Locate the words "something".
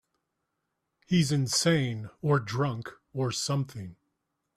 3.31-3.97